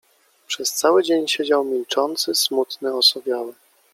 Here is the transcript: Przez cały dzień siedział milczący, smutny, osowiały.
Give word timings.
Przez 0.47 0.73
cały 0.73 1.03
dzień 1.03 1.27
siedział 1.27 1.63
milczący, 1.63 2.35
smutny, 2.35 2.93
osowiały. 2.95 3.53